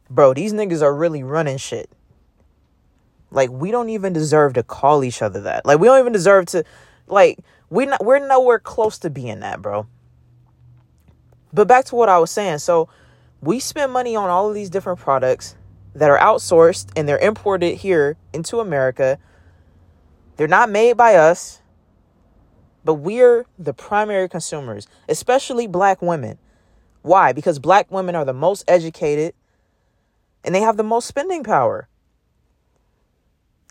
bro, 0.10 0.34
these 0.34 0.54
niggas 0.54 0.82
are 0.82 0.96
really 0.96 1.24
running 1.24 1.58
shit. 1.58 1.90
Like 3.32 3.50
we 3.50 3.72
don't 3.72 3.90
even 3.90 4.14
deserve 4.14 4.54
to 4.54 4.64
call 4.64 5.04
each 5.04 5.22
other 5.22 5.42
that. 5.42 5.66
Like 5.66 5.80
we 5.80 5.88
don't 5.88 6.00
even 6.00 6.14
deserve 6.14 6.46
to, 6.48 6.64
like 7.08 7.40
we're 7.70 7.88
not 7.88 8.06
we're 8.06 8.20
nowhere 8.20 8.60
close 8.60 9.00
to 9.00 9.10
being 9.10 9.40
that, 9.40 9.62
bro. 9.62 9.88
But 11.52 11.68
back 11.68 11.86
to 11.86 11.96
what 11.96 12.10
I 12.10 12.20
was 12.20 12.32
saying. 12.32 12.60
So 12.60 12.90
we 13.42 13.60
spend 13.60 13.92
money 13.92 14.16
on 14.16 14.30
all 14.30 14.50
of 14.50 14.56
these 14.56 14.70
different 14.70 15.00
products 15.00 15.56
that 15.96 16.10
are 16.10 16.18
outsourced 16.18 16.90
and 16.96 17.08
they're 17.08 17.20
imported 17.20 17.78
here 17.78 18.18
into 18.34 18.60
America. 18.60 19.20
They're 20.38 20.48
not 20.48 20.70
made 20.70 20.98
by 20.98 21.16
us. 21.16 21.60
But 22.86 22.96
we're 22.96 23.46
the 23.58 23.74
primary 23.74 24.28
consumers, 24.28 24.88
especially 25.08 25.68
black 25.68 26.02
women. 26.02 26.38
Why? 27.02 27.32
Because 27.34 27.60
black 27.60 27.92
women 27.92 28.16
are 28.16 28.26
the 28.26 28.34
most 28.34 28.64
educated 28.68 29.34
and 30.44 30.54
they 30.54 30.62
have 30.62 30.78
the 30.78 30.84
most 30.84 31.08
spending 31.08 31.44
power. 31.44 31.88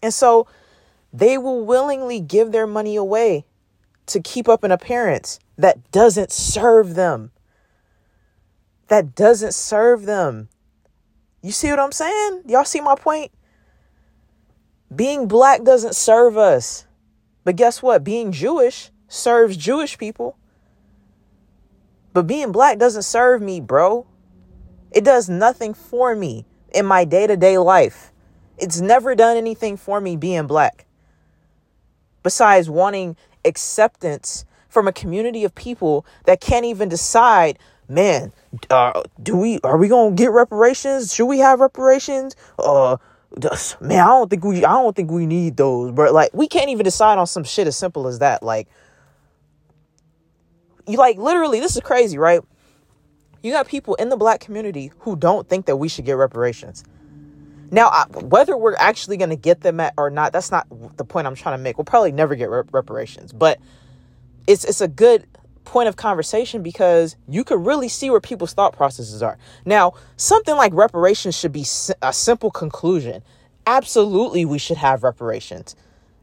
And 0.02 0.12
so 0.12 0.47
they 1.12 1.37
will 1.38 1.64
willingly 1.64 2.21
give 2.21 2.52
their 2.52 2.66
money 2.66 2.97
away 2.97 3.45
to 4.07 4.21
keep 4.21 4.49
up 4.49 4.64
an 4.64 4.73
appearance 4.73 5.38
that 5.59 5.90
doesn't 5.92 6.33
serve 6.33 6.95
them. 6.95 7.31
That 8.88 9.14
doesn't 9.14 9.54
serve 9.54 10.04
them. 10.04 10.49
You 11.42 11.52
see 11.52 11.71
what 11.71 11.78
I'm 11.78 11.92
saying? 11.92 12.42
Y'all 12.47 12.64
see 12.64 12.81
my 12.81 12.95
point? 12.95 13.31
Being 14.95 15.28
black 15.28 15.62
doesn't 15.64 15.95
serve 15.95 16.37
us. 16.37 16.87
But 17.45 17.57
guess 17.57 17.83
what? 17.83 18.04
Being 18.04 18.33
Jewish 18.33 18.90
serves 19.12 19.57
Jewish 19.57 19.99
people. 19.99 20.37
But 22.12 22.26
being 22.26 22.52
black 22.52 22.78
doesn't 22.78 23.02
serve 23.02 23.42
me, 23.42 23.61
bro. 23.61 24.07
It 24.90 25.04
does 25.04 25.28
nothing 25.28 25.75
for 25.75 26.14
me 26.14 26.47
in 26.75 26.87
my 26.87 27.04
day 27.04 27.26
to 27.26 27.37
day 27.37 27.59
life. 27.59 28.12
It's 28.59 28.81
never 28.81 29.14
done 29.14 29.37
anything 29.37 29.76
for 29.76 30.00
me 30.00 30.16
being 30.16 30.47
black. 30.47 30.87
Besides 32.23 32.71
wanting 32.71 33.16
acceptance 33.45 34.45
from 34.69 34.88
a 34.88 34.92
community 34.92 35.45
of 35.45 35.54
people 35.54 36.07
that 36.25 36.40
can't 36.40 36.64
even 36.64 36.88
decide 36.88 37.59
man 37.88 38.33
uh, 38.71 39.02
do 39.23 39.37
we 39.37 39.59
are 39.64 39.76
we 39.76 39.88
gonna 39.88 40.14
get 40.14 40.31
reparations 40.31 41.12
should 41.12 41.26
we 41.26 41.38
have 41.38 41.59
reparations 41.59 42.37
uh 42.61 42.97
man 43.81 44.00
i 44.00 44.07
don't 44.07 44.31
think 44.31 44.45
we 44.45 44.64
i 44.64 44.71
don't 44.71 44.95
think 44.95 45.11
we 45.11 45.26
need 45.26 45.57
those 45.57 45.90
but 45.90 46.14
like 46.14 46.31
we 46.33 46.47
can't 46.47 46.71
even 46.71 46.85
decide 46.85 47.19
on 47.19 47.26
some 47.26 47.42
shit 47.42 47.66
as 47.66 47.76
simple 47.76 48.07
as 48.07 48.21
that 48.21 48.42
like 48.42 48.69
you 50.86 50.98
like 50.98 51.16
literally 51.18 51.60
this 51.60 51.76
is 51.76 51.82
crazy 51.82 52.18
right 52.18 52.40
you 53.42 53.52
got 53.52 53.66
people 53.66 53.94
in 53.96 54.08
the 54.08 54.16
black 54.16 54.40
community 54.40 54.92
who 55.00 55.16
don't 55.16 55.48
think 55.48 55.66
that 55.66 55.76
we 55.76 55.88
should 55.88 56.04
get 56.04 56.12
reparations 56.12 56.84
now, 57.72 57.88
I, 57.88 58.04
whether 58.18 58.54
we're 58.54 58.76
actually 58.76 59.16
going 59.16 59.30
to 59.30 59.36
get 59.36 59.62
them 59.62 59.80
at, 59.80 59.94
or 59.96 60.10
not, 60.10 60.34
that's 60.34 60.50
not 60.50 60.66
the 60.98 61.06
point 61.06 61.26
I'm 61.26 61.34
trying 61.34 61.56
to 61.56 61.62
make. 61.62 61.78
We'll 61.78 61.86
probably 61.86 62.12
never 62.12 62.34
get 62.34 62.50
rep- 62.50 62.72
reparations, 62.72 63.32
but 63.32 63.58
it's 64.46 64.64
it's 64.64 64.82
a 64.82 64.88
good 64.88 65.26
point 65.64 65.88
of 65.88 65.96
conversation 65.96 66.62
because 66.62 67.16
you 67.26 67.44
could 67.44 67.64
really 67.64 67.88
see 67.88 68.10
where 68.10 68.20
people's 68.20 68.52
thought 68.52 68.74
processes 68.74 69.22
are. 69.22 69.38
Now, 69.64 69.94
something 70.16 70.54
like 70.54 70.74
reparations 70.74 71.34
should 71.34 71.52
be 71.52 71.64
a 72.02 72.12
simple 72.12 72.50
conclusion. 72.50 73.22
Absolutely, 73.66 74.44
we 74.44 74.58
should 74.58 74.76
have 74.76 75.02
reparations. 75.02 75.74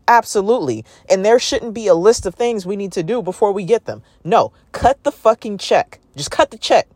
Absolutely. 0.09 0.83
And 1.07 1.23
there 1.23 1.37
shouldn't 1.37 1.75
be 1.75 1.85
a 1.85 1.93
list 1.93 2.25
of 2.25 2.33
things 2.33 2.65
we 2.65 2.75
need 2.75 2.91
to 2.93 3.03
do 3.03 3.21
before 3.21 3.51
we 3.51 3.63
get 3.63 3.85
them. 3.85 4.01
No, 4.23 4.51
cut 4.71 5.03
the 5.03 5.11
fucking 5.11 5.59
check. 5.59 5.99
Just 6.15 6.31
cut 6.31 6.49
the 6.49 6.57
check. 6.57 6.87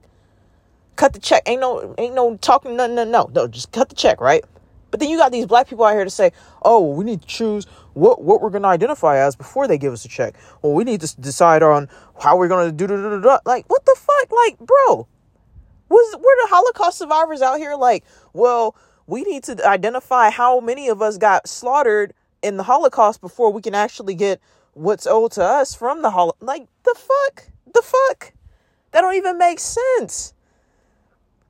Cut 0.96 1.14
the 1.14 1.20
check. 1.20 1.44
Ain't 1.46 1.62
no 1.62 1.94
ain't 2.00 2.16
no 2.16 2.38
talking 2.38 2.76
no 2.76 2.88
no 2.88 3.04
no. 3.04 3.30
No, 3.32 3.48
just 3.48 3.72
cut 3.72 3.90
the 3.90 3.96
check, 3.96 4.20
right? 4.20 4.44
But 4.90 5.00
then 5.00 5.10
you 5.10 5.18
got 5.18 5.32
these 5.32 5.46
black 5.46 5.68
people 5.68 5.86
out 5.86 5.94
here 5.94 6.04
to 6.04 6.10
say, 6.10 6.32
"Oh, 6.64 6.88
we 6.90 7.06
need 7.06 7.22
to 7.22 7.28
choose 7.28 7.66
what 7.94 8.24
what 8.24 8.42
we're 8.42 8.50
going 8.50 8.64
to 8.64 8.68
identify 8.70 9.20
as 9.20 9.36
before 9.36 9.68
they 9.68 9.78
give 9.78 9.94
us 9.94 10.04
a 10.06 10.08
check." 10.08 10.34
Well, 10.64 10.74
we 10.74 10.84
need 10.84 11.02
to 11.02 11.22
decide 11.22 11.62
on 11.62 11.90
how 12.20 12.36
we're 12.36 12.48
going 12.48 12.76
to 12.76 12.88
do 12.88 13.40
like 13.46 13.66
what 13.70 13.86
the 13.86 13.96
fuck? 13.96 14.32
Like, 14.32 14.58
bro, 14.58 15.08
was 15.88 16.16
were 16.16 16.22
the 16.22 16.48
Holocaust 16.50 16.98
survivors 16.98 17.44
out 17.44 17.60
here 17.60 17.76
like, 17.76 18.04
"Well, 18.34 18.76
we 19.06 19.22
need 19.22 19.44
to 19.44 19.68
identify 19.68 20.32
how 20.32 20.60
many 20.60 20.90
of 20.90 21.04
us 21.04 21.20
got 21.20 21.48
slaughtered 21.48 22.16
in 22.44 22.58
the 22.58 22.64
Holocaust 22.64 23.22
before 23.22 23.52
we 23.52 23.62
can 23.62 23.74
actually 23.76 24.16
get 24.16 24.40
what's 24.74 25.08
owed 25.08 25.32
to 25.34 25.44
us 25.44 25.74
from 25.74 26.02
the 26.02 26.12
Holocaust." 26.12 26.44
Like, 26.44 26.68
the 26.84 26.96
fuck? 26.96 27.48
The 27.74 27.82
fuck? 27.82 28.34
That 28.92 29.02
don't 29.02 29.16
even 29.16 29.38
make 29.38 29.60
sense. 29.60 30.34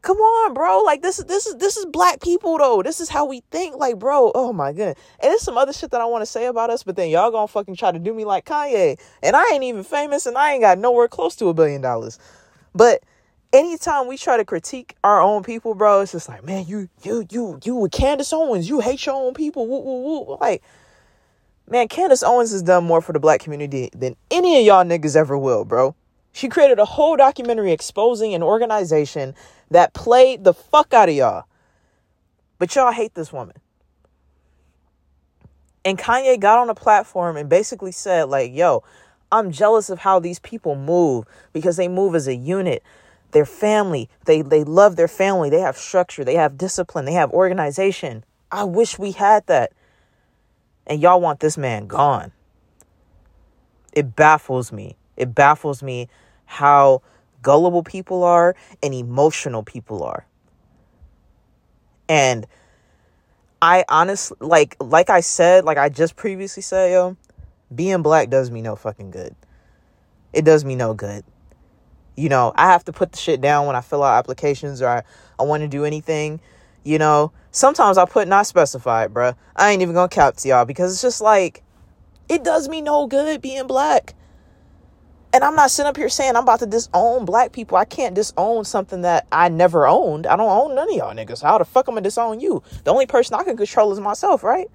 Come 0.03 0.17
on, 0.17 0.53
bro. 0.53 0.79
Like 0.79 1.01
this 1.01 1.17
is 1.17 1.25
this 1.25 1.47
is 1.47 1.55
this 1.55 1.77
is 1.77 1.85
black 1.85 2.21
people 2.21 2.57
though. 2.57 2.83
This 2.83 2.99
is 2.99 3.07
how 3.07 3.25
we 3.25 3.41
think. 3.51 3.77
Like, 3.77 3.99
bro, 3.99 4.33
oh 4.35 4.51
my 4.51 4.73
goodness. 4.73 4.97
And 5.21 5.31
there's 5.31 5.41
some 5.41 5.57
other 5.57 5.71
shit 5.71 5.91
that 5.91 6.01
I 6.01 6.05
want 6.05 6.23
to 6.23 6.25
say 6.25 6.45
about 6.45 6.69
us, 6.69 6.83
but 6.83 6.97
then 6.97 7.09
y'all 7.09 7.31
gonna 7.31 7.47
fucking 7.47 7.77
try 7.77 7.89
to 7.93 7.99
do 7.99 8.13
me 8.13 8.25
like 8.25 8.45
Kanye. 8.45 8.99
And 9.21 9.35
I 9.35 9.45
ain't 9.53 9.63
even 9.63 9.85
famous 9.85 10.25
and 10.25 10.37
I 10.37 10.51
ain't 10.51 10.61
got 10.61 10.77
nowhere 10.77 11.07
close 11.07 11.37
to 11.37 11.47
a 11.47 11.53
billion 11.53 11.81
dollars. 11.81 12.19
But 12.75 13.01
anytime 13.53 14.07
we 14.07 14.17
try 14.17 14.35
to 14.35 14.43
critique 14.43 14.97
our 15.05 15.21
own 15.21 15.41
people, 15.41 15.73
bro, 15.73 16.01
it's 16.01 16.11
just 16.11 16.27
like, 16.27 16.43
man, 16.43 16.65
you 16.67 16.89
you 17.03 17.25
you 17.31 17.59
you 17.63 17.75
with 17.75 17.93
Candace 17.93 18.33
Owens, 18.33 18.67
you 18.67 18.81
hate 18.81 19.05
your 19.05 19.15
own 19.15 19.33
people. 19.33 19.67
Woo, 19.67 19.79
woo, 19.79 20.25
woo. 20.25 20.37
Like, 20.41 20.63
man, 21.69 21.87
Candace 21.87 22.23
Owens 22.23 22.51
has 22.51 22.63
done 22.63 22.83
more 22.83 23.01
for 23.01 23.13
the 23.13 23.19
black 23.19 23.39
community 23.39 23.89
than 23.95 24.15
any 24.29 24.59
of 24.59 24.65
y'all 24.65 24.83
niggas 24.83 25.15
ever 25.15 25.37
will, 25.37 25.65
bro. 25.65 25.95
She 26.31 26.49
created 26.49 26.79
a 26.79 26.85
whole 26.85 27.15
documentary 27.15 27.71
exposing 27.71 28.33
an 28.33 28.41
organization 28.41 29.35
that 29.69 29.93
played 29.93 30.43
the 30.43 30.53
fuck 30.53 30.93
out 30.93 31.09
of 31.09 31.15
y'all. 31.15 31.45
But 32.57 32.75
y'all 32.75 32.91
hate 32.91 33.13
this 33.13 33.31
woman. 33.31 33.55
And 35.85 35.97
Kanye 35.97 36.39
got 36.39 36.59
on 36.59 36.69
a 36.69 36.75
platform 36.75 37.37
and 37.37 37.49
basically 37.49 37.91
said, 37.91 38.29
like, 38.29 38.53
yo, 38.53 38.83
I'm 39.31 39.51
jealous 39.51 39.89
of 39.89 39.99
how 39.99 40.19
these 40.19 40.39
people 40.39 40.75
move 40.75 41.25
because 41.51 41.77
they 41.77 41.87
move 41.87 42.15
as 42.15 42.27
a 42.27 42.35
unit. 42.35 42.83
Their 43.31 43.45
family, 43.45 44.09
they, 44.25 44.41
they 44.43 44.63
love 44.63 44.95
their 44.95 45.07
family. 45.07 45.49
They 45.49 45.59
have 45.59 45.75
structure, 45.75 46.23
they 46.23 46.35
have 46.35 46.57
discipline, 46.57 47.05
they 47.05 47.13
have 47.13 47.31
organization. 47.31 48.23
I 48.51 48.63
wish 48.63 48.99
we 48.99 49.11
had 49.11 49.45
that. 49.47 49.73
And 50.85 51.01
y'all 51.01 51.21
want 51.21 51.39
this 51.39 51.57
man 51.57 51.87
gone. 51.87 52.31
It 53.93 54.15
baffles 54.15 54.71
me. 54.71 54.95
It 55.15 55.33
baffles 55.33 55.83
me 55.83 56.09
how 56.45 57.01
gullible 57.41 57.83
people 57.83 58.23
are 58.23 58.55
and 58.81 58.93
emotional 58.93 59.63
people 59.63 60.03
are. 60.03 60.25
And 62.09 62.47
I 63.61 63.85
honestly 63.87 64.37
like 64.39 64.75
like 64.79 65.09
I 65.09 65.21
said, 65.21 65.63
like 65.63 65.77
I 65.77 65.89
just 65.89 66.15
previously 66.15 66.63
said, 66.63 66.91
yo, 66.91 67.15
being 67.73 68.01
black 68.01 68.29
does 68.29 68.51
me 68.51 68.61
no 68.61 68.75
fucking 68.75 69.11
good. 69.11 69.35
It 70.33 70.43
does 70.43 70.65
me 70.65 70.75
no 70.75 70.93
good. 70.93 71.23
You 72.15 72.29
know, 72.29 72.53
I 72.55 72.71
have 72.71 72.83
to 72.85 72.93
put 72.93 73.11
the 73.11 73.17
shit 73.17 73.41
down 73.41 73.65
when 73.65 73.75
I 73.75 73.81
fill 73.81 74.03
out 74.03 74.17
applications 74.17 74.81
or 74.81 74.87
I, 74.87 75.03
I 75.39 75.43
want 75.43 75.61
to 75.61 75.67
do 75.67 75.85
anything. 75.85 76.39
You 76.83 76.99
know, 76.99 77.31
sometimes 77.51 77.97
I 77.97 78.05
put 78.05 78.27
not 78.27 78.45
specified, 78.45 79.13
bruh. 79.13 79.35
I 79.55 79.71
ain't 79.71 79.81
even 79.81 79.95
gonna 79.95 80.09
cap 80.09 80.35
to 80.37 80.47
y'all 80.47 80.65
because 80.65 80.91
it's 80.91 81.01
just 81.01 81.21
like, 81.21 81.63
it 82.27 82.43
does 82.43 82.67
me 82.67 82.81
no 82.81 83.07
good 83.07 83.41
being 83.41 83.67
black. 83.67 84.15
And 85.33 85.43
I'm 85.43 85.55
not 85.55 85.71
sitting 85.71 85.89
up 85.89 85.97
here 85.97 86.09
saying 86.09 86.35
I'm 86.35 86.43
about 86.43 86.59
to 86.59 86.67
disown 86.67 87.25
black 87.25 87.53
people. 87.53 87.77
I 87.77 87.85
can't 87.85 88.13
disown 88.13 88.65
something 88.65 89.01
that 89.01 89.25
I 89.31 89.49
never 89.49 89.87
owned. 89.87 90.27
I 90.27 90.35
don't 90.35 90.49
own 90.49 90.75
none 90.75 90.89
of 90.89 90.95
y'all 90.95 91.15
niggas. 91.15 91.41
How 91.41 91.57
the 91.57 91.65
fuck 91.65 91.89
am 91.89 91.97
I 91.97 92.01
disown 92.01 92.39
you? 92.39 92.61
The 92.83 92.91
only 92.91 93.07
person 93.07 93.35
I 93.35 93.43
can 93.43 93.57
control 93.57 93.91
is 93.91 93.99
myself, 93.99 94.43
right? 94.43 94.67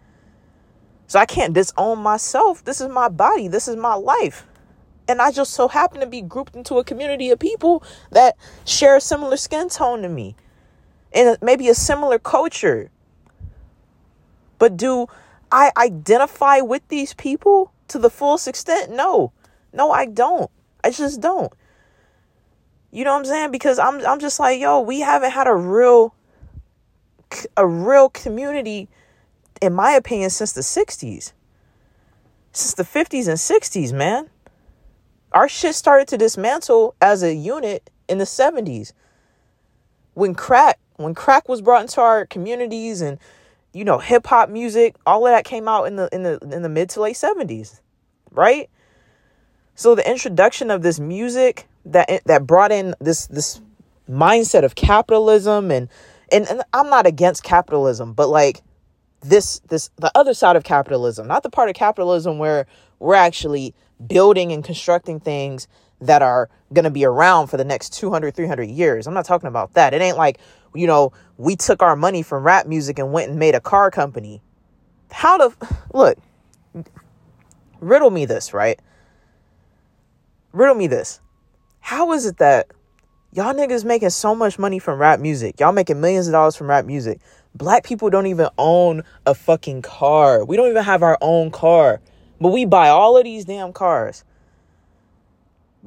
So 1.07 1.21
I 1.21 1.27
can't 1.27 1.55
disown 1.55 2.01
myself. 2.01 2.65
This 2.65 2.81
is 2.81 2.89
my 2.89 3.09
body. 3.09 3.47
This 3.47 3.69
is 3.69 3.77
my 3.77 3.95
life. 3.95 4.47
And 5.07 5.23
I 5.23 5.31
just 5.31 5.55
so 5.55 5.69
happen 5.69 6.01
to 6.01 6.07
be 6.07 6.23
grouped 6.23 6.57
into 6.57 6.79
a 6.79 6.85
community 6.85 7.31
of 7.31 7.39
people 7.39 7.85
that 8.11 8.37
share 8.65 8.97
a 8.97 9.01
similar 9.01 9.37
skin 9.37 9.69
tone 9.69 10.03
to 10.03 10.09
me 10.09 10.35
and 11.13 11.39
maybe 11.43 11.69
a 11.69 11.75
similar 11.75 12.19
culture. 12.19 12.91
But 14.59 14.77
do 14.77 15.07
I 15.51 15.73
identify 15.77 16.61
with 16.61 16.87
these 16.89 17.15
people 17.15 17.73
to 17.89 17.99
the 17.99 18.11
fullest 18.11 18.49
extent? 18.49 18.91
No. 18.91 19.33
No, 19.73 19.91
I 19.91 20.07
don't. 20.07 20.51
I 20.83 20.91
just 20.91 21.21
don't. 21.21 21.53
You 22.91 23.05
know 23.05 23.13
what 23.13 23.21
I'm 23.21 23.25
saying? 23.27 23.51
Because 23.51 23.79
I'm 23.79 24.05
I'm 24.07 24.19
just 24.19 24.41
like, 24.41 24.61
yo, 24.61 24.81
we 24.81 25.01
haven't 25.01 25.31
had 25.31 25.47
a 25.47 25.55
real 25.55 26.15
a 27.57 27.67
real 27.67 28.09
community 28.09 28.89
in 29.61 29.75
my 29.75 29.93
opinion 29.93 30.31
since 30.31 30.53
the 30.53 30.63
60s. 30.63 31.33
Since 32.53 32.75
the 32.75 32.85
50s 32.85 33.29
and 33.29 33.37
60s, 33.37 33.93
man. 33.93 34.31
Our 35.33 35.49
shit 35.49 35.75
started 35.75 36.09
to 36.09 36.17
dismantle 36.17 36.95
as 37.03 37.23
a 37.23 37.35
unit 37.35 37.91
in 38.09 38.19
the 38.19 38.25
70s. 38.25 38.93
When 40.15 40.35
crack, 40.35 40.79
when 40.99 41.15
crack 41.15 41.49
was 41.49 41.63
brought 41.63 41.81
into 41.81 42.01
our 42.01 42.27
communities 42.27 43.01
and 43.01 43.19
you 43.73 43.85
know, 43.85 43.99
hip 43.99 44.27
hop 44.27 44.49
music, 44.49 44.97
all 45.07 45.27
of 45.27 45.33
that 45.33 45.45
came 45.45 45.69
out 45.69 45.85
in 45.85 45.97
the 45.97 46.09
in 46.13 46.23
the 46.23 46.39
in 46.53 46.63
the 46.63 46.69
mid 46.69 46.91
to 46.91 47.01
late 47.01 47.17
70s. 47.17 47.81
Right? 48.31 48.69
So 49.75 49.95
the 49.95 50.09
introduction 50.09 50.71
of 50.71 50.83
this 50.83 50.99
music 50.99 51.69
that 51.85 52.11
eh, 52.11 52.19
that 52.27 52.47
brought 52.47 52.73
in 52.73 52.95
this 53.01 53.27
this 53.27 53.61
mindset 54.09 54.65
of 54.65 54.75
capitalism 54.75 55.71
and 55.71 55.89
and, 56.31 56.47
and 56.49 56.63
I'm 56.73 56.91
not 56.91 57.07
against 57.07 57.43
capitalism, 57.43 58.13
but 58.13 58.29
like 58.29 58.63
this 59.21 59.61
this 59.69 59.91
the 59.97 60.11
other 60.15 60.35
side 60.35 60.57
of 60.57 60.65
capitalism, 60.65 61.27
not 61.27 61.43
the 61.43 61.51
part 61.51 61.69
of 61.69 61.75
capitalism 61.75 62.39
where 62.39 62.67
we're 62.99 63.15
actually 63.15 63.75
building 64.07 64.53
and 64.53 64.65
constructing 64.65 65.21
things 65.21 65.69
that 66.01 66.23
are 66.23 66.49
going 66.73 66.85
to 66.85 66.91
be 66.91 67.05
around 67.05 67.49
for 67.49 67.57
the 67.57 67.65
next 67.65 67.93
200 67.95 68.35
300 68.35 68.65
years. 68.65 69.07
I'm 69.07 69.15
not 69.15 69.25
talking 69.25 69.49
about 69.49 69.75
that. 69.75 69.95
It 69.95 70.03
ain't 70.03 70.17
like, 70.17 70.39
you 70.75 70.87
know, 70.87 71.13
we 71.37 71.57
took 71.57 71.83
our 71.83 71.97
money 71.97 72.23
from 72.23 72.43
rap 72.45 72.67
music 72.67 72.99
and 72.99 73.13
went 73.13 73.31
and 73.31 73.39
made 73.39 73.55
a 73.55 73.61
car 73.61 73.91
company. 73.91 74.43
How 75.11 75.37
to 75.39 75.69
look 75.93 76.19
riddle 77.81 78.11
me 78.11 78.25
this, 78.27 78.53
right? 78.53 78.79
riddle 80.53 80.75
me 80.75 80.87
this. 80.87 81.21
How 81.81 82.13
is 82.13 82.27
it 82.27 82.39
that 82.39 82.69
y'all 83.33 83.55
niggas 83.55 83.85
making 83.85 84.11
so 84.11 84.35
much 84.35 84.59
money 84.59 84.79
from 84.79 84.99
rap 84.99 85.21
music? 85.21 85.61
Y'all 85.61 85.73
making 85.73 86.01
millions 86.01 86.27
of 86.27 86.33
dollars 86.33 86.57
from 86.57 86.69
rap 86.69 86.85
music. 86.85 87.21
Black 87.55 87.85
people 87.85 88.11
don't 88.11 88.27
even 88.27 88.49
own 88.59 89.03
a 89.27 89.35
fucking 89.35 89.83
car. 89.83 90.45
We 90.45 90.57
don't 90.57 90.69
even 90.69 90.85
have 90.85 91.03
our 91.03 91.19
own 91.21 91.51
car. 91.51 92.01
But 92.41 92.51
we 92.51 92.65
buy 92.65 92.89
all 92.89 93.17
of 93.17 93.25
these 93.25 93.45
damn 93.45 93.73
cars. 93.73 94.25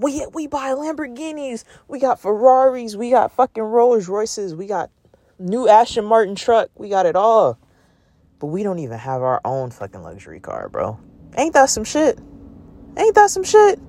We 0.01 0.25
we 0.33 0.47
buy 0.47 0.71
Lamborghinis, 0.71 1.63
we 1.87 1.99
got 1.99 2.19
Ferraris, 2.19 2.95
we 2.95 3.11
got 3.11 3.31
fucking 3.31 3.61
Rolls 3.61 4.07
Royces, 4.07 4.55
we 4.55 4.65
got 4.65 4.89
new 5.37 5.69
Aston 5.69 6.05
Martin 6.05 6.33
truck, 6.33 6.69
we 6.75 6.89
got 6.89 7.05
it 7.05 7.15
all. 7.15 7.59
But 8.39 8.47
we 8.47 8.63
don't 8.63 8.79
even 8.79 8.97
have 8.97 9.21
our 9.21 9.39
own 9.45 9.69
fucking 9.69 10.01
luxury 10.01 10.39
car, 10.39 10.69
bro. 10.69 10.99
Ain't 11.37 11.53
that 11.53 11.69
some 11.69 11.83
shit? 11.83 12.17
Ain't 12.97 13.13
that 13.13 13.29
some 13.29 13.43
shit? 13.43 13.79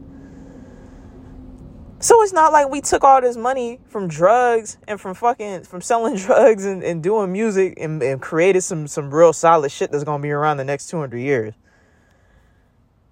So 2.01 2.23
it's 2.23 2.35
not 2.35 2.53
like 2.53 2.69
we 2.69 2.83
took 2.83 3.05
all 3.05 3.23
this 3.23 3.39
money 3.39 3.81
from 3.87 4.07
drugs 4.07 4.77
and 4.87 5.01
from 5.01 5.15
fucking 5.15 5.63
from 5.63 5.81
selling 5.81 6.17
drugs 6.27 6.67
and, 6.67 6.83
and 6.83 7.03
doing 7.03 7.33
music 7.33 7.79
and, 7.79 8.03
and 8.03 8.21
created 8.21 8.61
some 8.61 8.87
some 8.87 9.15
real 9.15 9.33
solid 9.33 9.73
shit 9.73 9.91
that's 9.91 10.05
gonna 10.05 10.23
be 10.23 10.31
around 10.31 10.59
the 10.59 10.65
next 10.65 10.91
200 10.91 11.17
years. 11.17 11.55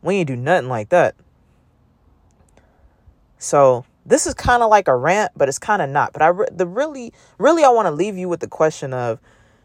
We 0.03 0.17
ain't 0.17 0.27
do 0.27 0.37
nothing 0.37 0.69
like 0.69 0.91
that. 0.91 1.15
So 3.41 3.87
this 4.05 4.27
is 4.27 4.35
kind 4.35 4.63
of 4.63 4.71
like 4.71 4.87
a 4.87 4.95
rant, 4.95 5.33
but 5.35 5.49
it's 5.49 5.59
kind 5.59 5.83
of 5.83 5.89
not. 5.89 6.13
But 6.13 6.23
I 6.23 6.29
re- 6.29 6.47
the 6.53 6.67
really, 6.67 7.13
really, 7.39 7.65
I 7.65 7.71
want 7.71 7.87
to 7.87 7.91
leave 7.91 8.17
you 8.17 8.29
with 8.29 8.41
the 8.41 8.47
question 8.47 8.93
of 8.93 9.19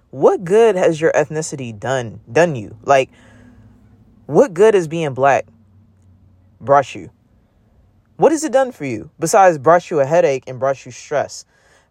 what 0.10 0.46
good 0.46 0.76
has 0.78 1.00
your 1.00 1.12
ethnicity 1.12 1.78
done 1.78 2.22
done 2.32 2.56
you? 2.56 2.78
Like, 2.84 3.12
what 4.28 4.54
good 4.54 4.76
is 4.76 4.88
being 4.88 5.14
black 5.14 5.46
brought 6.62 6.96
you? 6.96 7.12
What 8.16 8.32
has 8.32 8.46
it 8.46 8.54
done 8.54 8.72
for 8.72 8.86
you 8.86 9.12
besides 9.20 9.58
brought 9.58 9.92
you 9.92 10.00
a 10.00 10.06
headache 10.06 10.46
and 10.48 10.58
brought 10.58 10.86
you 10.86 10.92
stress? 10.92 11.44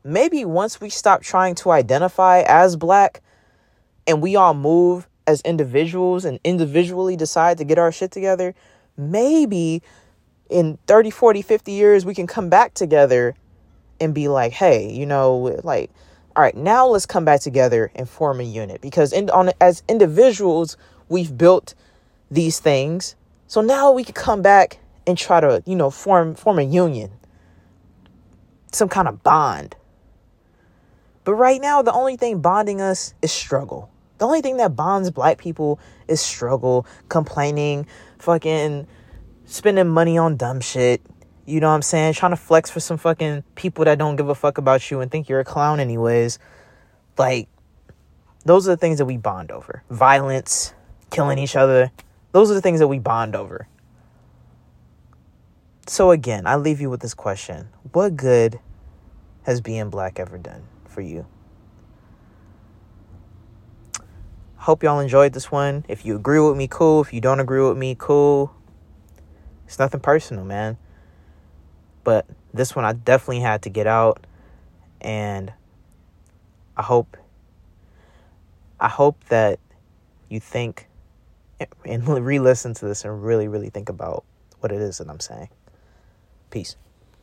Maybe 0.02 0.44
once 0.46 0.80
we 0.80 0.88
stop 0.88 1.20
trying 1.22 1.54
to 1.56 1.70
identify 1.70 2.44
as 2.46 2.76
black 2.76 3.20
and 4.06 4.22
we 4.22 4.36
all 4.36 4.54
move 4.54 5.06
as 5.26 5.42
individuals 5.42 6.24
and 6.24 6.40
individually 6.44 7.16
decide 7.16 7.58
to 7.58 7.64
get 7.64 7.78
our 7.78 7.92
shit 7.92 8.10
together, 8.10 8.54
maybe 8.96 9.82
in 10.50 10.78
30, 10.86 11.10
40, 11.10 11.42
50 11.42 11.72
years, 11.72 12.04
we 12.04 12.14
can 12.14 12.26
come 12.26 12.48
back 12.48 12.74
together 12.74 13.34
and 14.00 14.14
be 14.14 14.28
like, 14.28 14.52
hey, 14.52 14.90
you 14.90 15.06
know, 15.06 15.58
like, 15.64 15.90
all 16.36 16.42
right, 16.42 16.56
now 16.56 16.86
let's 16.86 17.06
come 17.06 17.24
back 17.24 17.40
together 17.40 17.90
and 17.94 18.08
form 18.08 18.40
a 18.40 18.44
unit 18.44 18.80
because 18.80 19.12
in, 19.12 19.30
on 19.30 19.50
as 19.60 19.82
individuals, 19.88 20.76
we've 21.08 21.36
built 21.36 21.74
these 22.30 22.58
things. 22.58 23.14
So 23.46 23.60
now 23.60 23.92
we 23.92 24.04
can 24.04 24.14
come 24.14 24.42
back 24.42 24.78
and 25.06 25.16
try 25.16 25.40
to, 25.40 25.62
you 25.66 25.76
know, 25.76 25.90
form 25.90 26.34
form 26.34 26.58
a 26.58 26.62
union, 26.62 27.10
some 28.72 28.88
kind 28.88 29.06
of 29.06 29.22
bond. 29.22 29.76
But 31.24 31.34
right 31.34 31.60
now, 31.60 31.82
the 31.82 31.92
only 31.92 32.16
thing 32.16 32.40
bonding 32.40 32.80
us 32.80 33.14
is 33.22 33.32
struggle. 33.32 33.90
The 34.18 34.26
only 34.26 34.42
thing 34.42 34.58
that 34.58 34.76
bonds 34.76 35.10
black 35.10 35.38
people 35.38 35.78
is 36.08 36.20
struggle, 36.20 36.86
complaining, 37.08 37.86
fucking 38.18 38.86
spending 39.46 39.88
money 39.88 40.18
on 40.18 40.36
dumb 40.36 40.60
shit. 40.60 41.02
You 41.46 41.60
know 41.60 41.68
what 41.68 41.74
I'm 41.74 41.82
saying? 41.82 42.14
Trying 42.14 42.32
to 42.32 42.36
flex 42.36 42.70
for 42.70 42.80
some 42.80 42.96
fucking 42.96 43.44
people 43.54 43.84
that 43.84 43.98
don't 43.98 44.16
give 44.16 44.28
a 44.28 44.34
fuck 44.34 44.58
about 44.58 44.90
you 44.90 45.00
and 45.00 45.10
think 45.10 45.28
you're 45.28 45.40
a 45.40 45.44
clown, 45.44 45.78
anyways. 45.78 46.38
Like, 47.18 47.48
those 48.44 48.66
are 48.66 48.72
the 48.72 48.76
things 48.76 48.98
that 48.98 49.06
we 49.06 49.16
bond 49.16 49.50
over 49.50 49.82
violence, 49.90 50.74
killing 51.10 51.38
each 51.38 51.56
other. 51.56 51.90
Those 52.32 52.50
are 52.50 52.54
the 52.54 52.60
things 52.60 52.80
that 52.80 52.88
we 52.88 52.98
bond 52.98 53.36
over. 53.36 53.68
So, 55.86 56.10
again, 56.10 56.46
I 56.46 56.56
leave 56.56 56.80
you 56.80 56.88
with 56.88 57.00
this 57.00 57.14
question 57.14 57.68
What 57.92 58.16
good 58.16 58.58
has 59.42 59.60
being 59.60 59.90
black 59.90 60.18
ever 60.18 60.38
done 60.38 60.62
for 60.86 61.02
you? 61.02 61.26
Hope 64.56 64.82
y'all 64.82 65.00
enjoyed 65.00 65.34
this 65.34 65.52
one. 65.52 65.84
If 65.88 66.06
you 66.06 66.16
agree 66.16 66.40
with 66.40 66.56
me, 66.56 66.66
cool. 66.68 67.02
If 67.02 67.12
you 67.12 67.20
don't 67.20 67.38
agree 67.38 67.60
with 67.60 67.76
me, 67.76 67.94
cool. 67.98 68.54
It's 69.66 69.78
nothing 69.78 70.00
personal, 70.00 70.44
man. 70.44 70.76
But 72.02 72.26
this 72.52 72.76
one 72.76 72.85
I 72.85 72.92
definitely 72.92 73.40
had 73.40 73.62
to 73.62 73.71
get 73.71 73.87
out 73.87 74.26
and 75.00 75.52
I 76.76 76.83
hope 76.83 77.16
I 78.80 78.88
hope 78.88 79.25
that 79.28 79.59
you 80.28 80.40
think 80.40 80.88
and 81.85 82.06
re-listen 82.26 82.75
to 82.75 82.87
this 82.87 83.04
and 83.04 83.25
really 83.25 83.49
really 83.49 83.71
think 83.71 83.88
about 83.88 84.25
what 84.61 84.73
it 84.73 84.80
is 84.80 84.99
that 84.99 85.09
I'm 85.09 85.21
saying. 85.21 85.49
Peace. 86.50 86.76